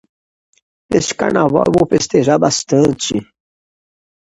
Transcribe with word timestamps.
Neste 0.89 1.13
carnaval 1.13 1.65
eu 1.69 1.73
vou 1.77 1.87
festejar 1.87 2.39
bastante. 2.39 3.13